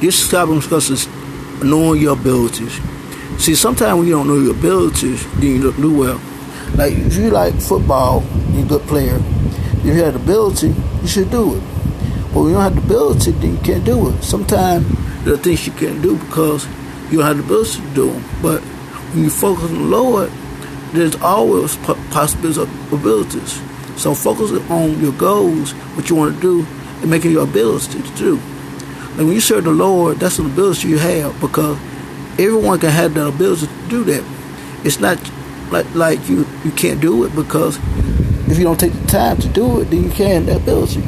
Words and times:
this 0.00 0.28
topic 0.30 0.56
discusses 0.56 1.08
knowing 1.62 2.00
your 2.00 2.12
abilities. 2.12 2.80
See, 3.38 3.54
sometimes 3.54 3.98
when 3.98 4.06
you 4.06 4.14
don't 4.14 4.28
know 4.28 4.38
your 4.38 4.54
abilities, 4.54 5.24
then 5.34 5.44
you 5.44 5.62
don't 5.62 5.80
do 5.80 5.98
well. 5.98 6.20
Like 6.74 6.92
if 6.92 7.16
you 7.16 7.30
like 7.30 7.54
football, 7.54 8.22
you're 8.52 8.64
a 8.64 8.68
good 8.68 8.82
player. 8.82 9.18
If 9.78 9.84
you 9.84 9.92
have 10.02 10.14
the 10.14 10.20
ability, 10.20 10.74
you 11.00 11.08
should 11.08 11.30
do 11.30 11.56
it. 11.56 11.60
But 12.32 12.40
when 12.40 12.48
you 12.48 12.54
don't 12.54 12.62
have 12.62 12.74
the 12.74 12.82
ability, 12.82 13.30
then 13.32 13.56
you 13.56 13.62
can't 13.62 13.84
do 13.84 14.10
it. 14.10 14.22
Sometimes 14.22 14.86
there 15.24 15.34
are 15.34 15.38
things 15.38 15.66
you 15.66 15.72
can't 15.72 16.02
do 16.02 16.16
because 16.18 16.66
you 17.10 17.18
don't 17.18 17.26
have 17.26 17.36
the 17.36 17.44
ability 17.44 17.80
to 17.80 17.94
do 17.94 18.10
them. 18.12 18.24
But 18.42 18.60
when 19.12 19.24
you 19.24 19.30
focus 19.30 19.64
on 19.64 19.74
the 19.74 19.80
Lord, 19.80 20.30
there's 20.92 21.16
always 21.16 21.76
possibilities 21.76 22.58
of 22.58 22.92
abilities. 22.92 23.62
So 23.96 24.14
focus 24.14 24.50
on 24.70 25.00
your 25.00 25.12
goals, 25.12 25.72
what 25.72 26.10
you 26.10 26.16
want 26.16 26.34
to 26.34 26.40
do, 26.40 26.66
and 27.00 27.10
making 27.10 27.30
your 27.30 27.44
ability 27.44 28.02
to 28.02 28.16
do. 28.16 28.40
And 29.16 29.26
when 29.26 29.34
you 29.34 29.40
serve 29.40 29.64
the 29.64 29.70
Lord, 29.70 30.18
that's 30.18 30.38
an 30.38 30.46
ability 30.46 30.88
you 30.88 30.98
have 30.98 31.40
because 31.40 31.78
everyone 32.38 32.78
can 32.78 32.90
have 32.90 33.14
the 33.14 33.28
ability 33.28 33.66
to 33.66 33.88
do 33.88 34.04
that. 34.04 34.22
It's 34.84 35.00
not 35.00 35.18
like 35.70 35.92
like 35.94 36.28
you 36.28 36.46
you 36.64 36.70
can't 36.70 37.00
do 37.00 37.24
it 37.24 37.34
because 37.34 37.78
if 38.48 38.58
you 38.58 38.64
don't 38.64 38.78
take 38.78 38.92
the 38.92 39.06
time 39.06 39.38
to 39.38 39.48
do 39.48 39.80
it, 39.80 39.86
then 39.86 40.04
you 40.04 40.10
can't 40.10 40.46
have 40.46 40.64
the 40.64 40.72
ability. 40.72 41.02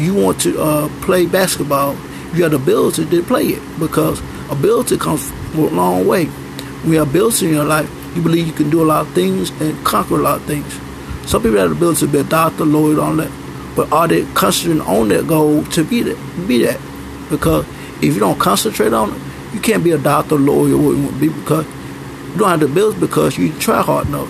You 0.00 0.14
want 0.14 0.40
to 0.42 0.60
uh, 0.60 0.88
play 1.02 1.26
basketball, 1.26 1.94
you 2.34 2.44
have 2.44 2.52
the 2.52 2.56
ability 2.56 3.04
to 3.04 3.22
play 3.24 3.46
it 3.48 3.78
because 3.80 4.20
ability 4.48 4.96
comes 4.98 5.28
a 5.54 5.60
long 5.60 6.06
way. 6.06 6.26
When 6.26 6.92
you 6.92 6.98
have 7.00 7.10
ability 7.10 7.48
in 7.48 7.54
your 7.54 7.64
life, 7.64 7.90
you 8.14 8.22
believe 8.22 8.46
you 8.46 8.52
can 8.52 8.70
do 8.70 8.80
a 8.82 8.86
lot 8.86 9.08
of 9.08 9.12
things 9.12 9.50
and 9.60 9.84
conquer 9.84 10.14
a 10.14 10.18
lot 10.18 10.40
of 10.40 10.46
things. 10.46 10.72
Some 11.28 11.42
people 11.42 11.58
have 11.58 11.70
the 11.70 11.76
ability 11.76 12.06
to 12.06 12.12
be 12.12 12.18
a 12.18 12.24
doctor, 12.24 12.64
lawyer, 12.64 13.00
all 13.00 13.16
that, 13.16 13.32
but 13.74 13.90
are 13.92 14.06
they 14.06 14.24
concentrating 14.34 14.82
on 14.82 15.08
that 15.08 15.26
goal 15.26 15.64
to 15.64 15.82
be 15.82 16.02
that? 16.02 16.46
Be 16.46 16.64
that? 16.64 16.80
Because 17.30 17.66
if 17.98 18.14
you 18.14 18.20
don't 18.20 18.38
concentrate 18.38 18.92
on 18.92 19.14
it, 19.14 19.20
you 19.54 19.60
can't 19.60 19.84
be 19.84 19.92
a 19.92 19.98
doctor, 19.98 20.34
lawyer, 20.34 20.76
what 20.76 20.90
you 20.90 21.02
want 21.02 21.14
to 21.14 21.20
be 21.20 21.28
because 21.28 21.66
you 21.66 22.38
don't 22.38 22.48
have 22.48 22.60
the 22.60 22.66
ability 22.66 22.98
because 22.98 23.38
you 23.38 23.52
try 23.58 23.80
hard 23.82 24.08
enough. 24.08 24.28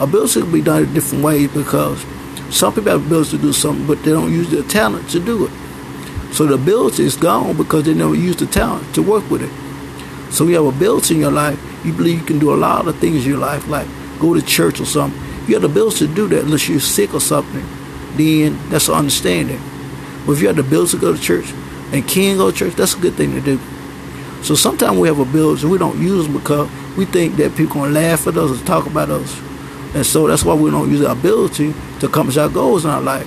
Ability 0.00 0.40
can 0.40 0.52
be 0.52 0.62
done 0.62 0.84
in 0.84 0.94
different 0.94 1.22
ways 1.22 1.52
because 1.52 2.04
some 2.50 2.72
people 2.72 2.92
have 2.92 3.06
ability 3.06 3.32
to 3.32 3.38
do 3.38 3.52
something, 3.52 3.86
but 3.86 4.02
they 4.02 4.12
don't 4.12 4.32
use 4.32 4.50
their 4.50 4.62
talent 4.62 5.10
to 5.10 5.20
do 5.20 5.46
it. 5.46 5.52
So 6.32 6.46
the 6.46 6.54
ability 6.54 7.04
is 7.04 7.16
gone 7.16 7.56
because 7.56 7.84
they 7.84 7.94
never 7.94 8.14
use 8.14 8.36
the 8.36 8.46
talent 8.46 8.94
to 8.94 9.02
work 9.02 9.28
with 9.30 9.42
it. 9.42 10.32
So 10.32 10.46
you 10.46 10.56
have 10.56 10.64
a 10.64 10.68
ability 10.68 11.14
in 11.14 11.20
your 11.20 11.30
life, 11.30 11.58
you 11.84 11.92
believe 11.92 12.20
you 12.20 12.26
can 12.26 12.38
do 12.38 12.52
a 12.52 12.56
lot 12.56 12.88
of 12.88 12.98
things 12.98 13.24
in 13.24 13.30
your 13.30 13.40
life, 13.40 13.68
like 13.68 13.88
go 14.18 14.34
to 14.34 14.42
church 14.42 14.80
or 14.80 14.86
something. 14.86 15.20
You 15.46 15.54
have 15.54 15.62
the 15.62 15.68
ability 15.68 16.08
to 16.08 16.14
do 16.14 16.28
that 16.28 16.44
unless 16.44 16.68
you're 16.68 16.80
sick 16.80 17.14
or 17.14 17.20
something. 17.20 17.64
Then 18.16 18.58
that's 18.70 18.88
understanding. 18.88 19.60
But 20.26 20.32
if 20.32 20.40
you 20.40 20.48
have 20.48 20.56
the 20.56 20.62
ability 20.62 20.92
to 20.92 20.98
go 20.98 21.14
to 21.14 21.20
church 21.20 21.52
and 21.92 22.06
can 22.06 22.36
go 22.36 22.50
to 22.50 22.56
church, 22.56 22.74
that's 22.74 22.94
a 22.94 22.98
good 22.98 23.14
thing 23.14 23.32
to 23.32 23.40
do. 23.40 23.60
So 24.42 24.54
sometimes 24.54 24.98
we 24.98 25.08
have 25.08 25.18
abilities 25.18 25.62
and 25.62 25.72
we 25.72 25.78
don't 25.78 26.00
use 26.00 26.26
them 26.26 26.38
because 26.38 26.70
we 26.96 27.04
think 27.04 27.36
that 27.36 27.56
people 27.56 27.74
gonna 27.74 27.92
laugh 27.92 28.26
at 28.26 28.36
us 28.36 28.60
or 28.60 28.64
talk 28.64 28.86
about 28.86 29.10
us. 29.10 29.40
And 29.94 30.04
so 30.04 30.26
that's 30.26 30.44
why 30.44 30.54
we 30.54 30.70
don't 30.70 30.90
use 30.90 31.04
our 31.04 31.12
ability 31.12 31.74
to 32.00 32.06
accomplish 32.06 32.36
our 32.36 32.48
goals 32.48 32.84
in 32.84 32.90
our 32.90 33.00
life. 33.00 33.26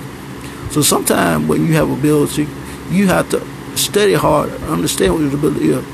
So 0.72 0.82
sometimes 0.82 1.48
when 1.48 1.66
you 1.66 1.74
have 1.74 1.90
ability, 1.90 2.46
you 2.90 3.08
have 3.08 3.28
to 3.30 3.44
study 3.76 4.14
hard, 4.14 4.50
understand 4.62 5.14
what 5.14 5.22
your 5.22 5.34
ability 5.34 5.70
is. 5.70 5.84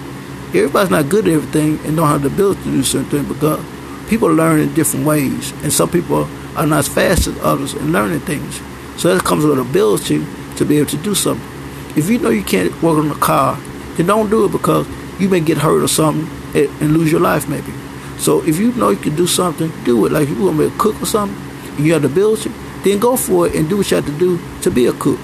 Everybody's 0.48 0.91
not 0.91 1.09
good 1.09 1.27
at 1.27 1.34
everything 1.34 1.78
and 1.84 1.97
don't 1.97 2.09
have 2.09 2.22
the 2.22 2.28
ability 2.28 2.62
to 2.64 2.70
do 2.70 2.83
certain 2.83 3.11
things 3.11 3.28
because 3.28 3.64
people 4.09 4.33
learn 4.33 4.61
in 4.61 4.72
different 4.75 5.06
ways, 5.06 5.53
and 5.62 5.72
some 5.72 5.91
people 5.91 6.28
are 6.56 6.67
not 6.67 6.81
as 6.81 6.89
fast 6.89 7.27
as 7.27 7.39
others 7.41 7.75
in 7.75 7.92
learning 7.92 8.20
things. 8.20 8.61
So 8.97 9.14
that 9.14 9.25
comes 9.25 9.44
with 9.44 9.59
ability 9.59 10.25
to 10.56 10.64
be 10.64 10.78
able 10.78 10.91
to 10.91 10.97
do 10.98 11.14
something. 11.14 11.56
If 11.97 12.11
you 12.11 12.19
know 12.19 12.28
you 12.28 12.44
can't 12.44 12.70
work 12.83 12.98
on 12.98 13.11
a 13.11 13.14
car, 13.14 13.58
then 13.97 14.06
don't 14.06 14.28
do 14.28 14.44
it 14.44 14.52
because 14.52 14.86
you 15.19 15.30
may 15.30 15.41
get 15.41 15.56
hurt 15.58 15.83
or 15.83 15.89
something 15.89 16.28
and 16.55 16.92
lose 16.92 17.11
your 17.11 17.22
life 17.22 17.48
maybe. 17.48 17.72
So 18.19 18.47
if 18.47 18.58
you 18.58 18.72
know 18.72 18.91
you 18.91 18.98
can 18.98 19.16
do 19.16 19.27
something, 19.27 19.72
do 19.84 20.05
it. 20.06 20.12
Like 20.12 20.25
if 20.25 20.36
you 20.36 20.44
want 20.44 20.58
to 20.58 20.69
be 20.69 20.75
a 20.75 20.78
cook 20.78 21.00
or 21.00 21.06
something, 21.06 21.37
and 21.76 21.87
you 21.87 21.94
have 21.94 22.03
the 22.03 22.09
ability, 22.09 22.50
then 22.84 22.98
go 22.98 23.16
for 23.16 23.47
it 23.47 23.54
and 23.54 23.69
do 23.69 23.78
what 23.78 23.91
you 23.91 23.97
have 23.97 24.06
to 24.06 24.19
do 24.19 24.38
to 24.62 24.71
be 24.71 24.87
a 24.87 24.93
cook. 24.93 25.19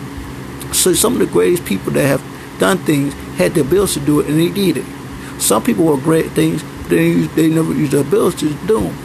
So 0.72 0.94
some 0.94 1.14
of 1.14 1.18
the 1.18 1.26
greatest 1.26 1.64
people 1.64 1.92
that 1.92 2.06
have 2.06 2.58
done 2.58 2.78
things 2.78 3.12
had 3.36 3.54
the 3.54 3.60
ability 3.60 4.00
to 4.00 4.06
do 4.06 4.20
it 4.20 4.28
and 4.28 4.38
they 4.38 4.48
did 4.48 4.78
it. 4.78 5.40
Some 5.40 5.62
people 5.62 5.84
were 5.84 5.98
great 5.98 6.30
things, 6.32 6.62
but 6.62 6.90
they, 6.90 7.12
they 7.12 7.48
never 7.48 7.72
used 7.72 7.92
the 7.92 8.00
ability 8.00 8.48
to 8.48 8.66
do 8.66 8.80
them 8.80 8.96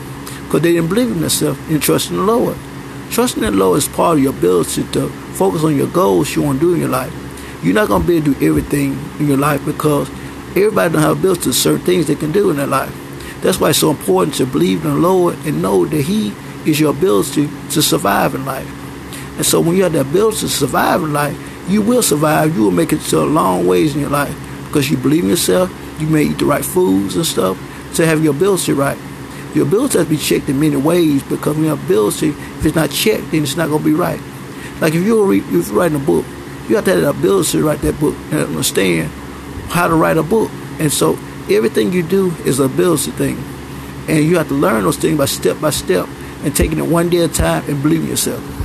because 0.44 0.62
they 0.62 0.74
didn't 0.74 0.88
believe 0.90 1.12
in 1.12 1.20
themselves 1.20 1.60
and 1.70 1.82
trust 1.82 2.12
in 2.12 2.18
the 2.18 2.24
Lord. 2.24 2.58
Trusting 3.12 3.44
in 3.44 3.54
the 3.54 3.60
Lord 3.60 3.80
is 3.80 3.88
part 3.88 4.18
of 4.18 4.24
your 4.24 4.34
ability 4.34 4.84
to 4.94 5.10
focus 5.34 5.64
on 5.64 5.76
your 5.76 5.88
goals 5.88 6.36
you 6.36 6.44
want 6.44 6.60
to 6.60 6.66
do 6.66 6.74
in 6.74 6.80
your 6.82 6.90
life. 6.90 7.27
You're 7.64 7.74
not 7.74 7.88
going 7.88 8.04
to 8.04 8.08
be 8.08 8.18
able 8.18 8.34
to 8.34 8.40
do 8.40 8.48
everything 8.48 9.00
in 9.20 9.28
your 9.28 9.38
life 9.38 9.64
because 9.66 10.10
everybody 10.56 10.94
don't 10.94 11.02
have 11.02 11.20
ability 11.20 11.42
to 11.44 11.54
certain 11.54 11.86
things 11.86 12.08
they 12.08 12.16
can 12.16 12.32
do 12.32 12.50
in 12.50 12.58
their 12.58 12.68
life. 12.68 12.94
That's 13.42 13.60
why 13.60 13.70
it's 13.70 13.80
so 13.80 13.92
important 13.92 14.36
to 14.36 14.46
believe 14.46 14.84
in 14.86 14.92
the 14.92 14.98
Lord 14.98 15.36
and 15.46 15.62
know 15.62 15.86
that 15.86 16.02
He 16.02 16.34
is 16.66 16.80
your 16.80 16.92
ability 16.92 17.50
to 17.72 17.82
survive 17.82 18.36
in 18.36 18.46
life. 18.46 18.68
And 19.38 19.46
so 19.46 19.60
when 19.62 19.76
you 19.76 19.84
have 19.84 19.94
the 19.94 20.02
ability 20.02 20.40
to 20.40 20.50
survive 20.50 21.02
in 21.04 21.14
life, 21.14 21.38
you 21.70 21.82
will 21.82 22.02
survive. 22.02 22.56
You 22.56 22.64
will 22.64 22.72
make 22.72 22.94
it 22.94 23.02
to 23.02 23.20
a 23.20 23.26
long 23.26 23.68
ways 23.68 23.94
in 23.94 24.02
your 24.02 24.10
life 24.10 24.36
because 24.66 24.90
you 24.90 24.98
believe 24.98 25.24
in 25.24 25.30
yourself. 25.30 25.72
You 26.00 26.08
may 26.08 26.24
eat 26.24 26.40
the 26.40 26.46
right 26.46 26.66
foods 26.66 27.16
and 27.16 27.26
stuff 27.26 27.58
to 27.96 28.06
have 28.06 28.24
your 28.24 28.36
ability 28.36 28.74
right. 28.74 28.98
Your 29.54 29.68
ability 29.68 29.98
has 29.98 30.08
to 30.08 30.10
be 30.10 30.18
checked 30.18 30.50
in 30.50 30.60
many 30.60 30.76
ways 30.76 31.24
because 31.24 31.58
your 31.58 31.74
ability, 31.74 32.30
if 32.30 32.66
it's 32.66 32.76
not 32.76 32.92
checked, 32.92 33.32
then 33.32 33.44
it's 33.44 33.56
not 33.56 33.70
going 33.70 33.82
to 33.82 33.86
be 33.86 33.94
right. 33.94 34.20
Like 34.82 34.94
if 34.94 35.04
you're, 35.04 35.26
read, 35.26 35.44
if 35.46 35.52
you're 35.52 35.78
writing 35.78 36.02
a 36.02 36.04
book, 36.04 36.26
you 36.70 36.76
have 36.76 36.86
to 36.86 36.92
have 36.92 37.02
the 37.02 37.10
ability 37.10 37.52
to 37.58 37.64
write 37.64 37.80
that 37.82 38.00
book 38.00 38.16
and 38.32 38.40
understand 38.40 39.12
how 39.70 39.88
to 39.88 39.96
write 39.96 40.18
a 40.18 40.24
book. 40.24 40.52
And 40.80 40.92
so 40.92 41.14
everything 41.50 41.94
you 41.94 42.04
do 42.04 42.32
is 42.46 42.60
a 42.60 42.64
ability 42.66 43.12
thing. 43.12 43.38
And 44.08 44.26
you 44.26 44.38
have 44.38 44.48
to 44.50 44.54
learn 44.54 44.84
those 44.84 44.98
things 44.98 45.18
by 45.18 45.26
step 45.26 45.60
by 45.60 45.70
step 45.70 46.08
and 46.44 46.56
taking 46.56 46.78
it 46.78 46.86
one 46.86 47.10
day 47.10 47.24
at 47.24 47.32
a 47.32 47.34
time 47.34 47.64
and 47.70 47.82
believing 47.82 48.10
yourself. 48.10 48.58